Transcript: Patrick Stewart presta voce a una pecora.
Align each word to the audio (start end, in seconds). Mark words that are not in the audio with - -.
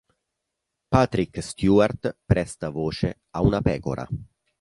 Patrick 0.93 1.43
Stewart 1.43 2.15
presta 2.25 2.69
voce 2.71 3.19
a 3.35 3.41
una 3.43 3.61
pecora. 3.61 4.07